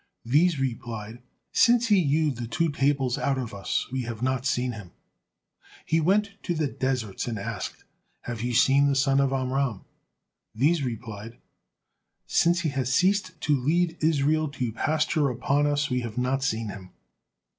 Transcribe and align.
These 0.25 0.59
replied, 0.59 1.21
"Since 1.51 1.89
he 1.89 2.03
hewed 2.03 2.37
the 2.37 2.47
two 2.47 2.69
tables 2.71 3.19
out 3.19 3.37
of 3.37 3.53
us, 3.53 3.85
we 3.91 4.01
have 4.01 4.23
not 4.23 4.47
seen 4.47 4.71
him." 4.71 4.89
He 5.85 6.01
went 6.01 6.37
to 6.41 6.55
the 6.55 6.65
deserts 6.65 7.27
and 7.27 7.37
asked, 7.37 7.83
"Have 8.21 8.41
ye 8.41 8.51
seen 8.51 8.87
the 8.87 8.95
son 8.95 9.19
of 9.19 9.31
Amram?" 9.31 9.81
These 10.55 10.81
replied, 10.81 11.37
"Since 12.25 12.61
he 12.61 12.69
has 12.69 12.91
ceased 12.91 13.39
to 13.41 13.55
lead 13.55 13.99
Israel 14.03 14.49
to 14.53 14.73
pasture 14.73 15.29
upon 15.29 15.67
us, 15.67 15.91
we 15.91 15.99
have 15.99 16.17
not 16.17 16.41
seen 16.43 16.69
him." 16.69 16.89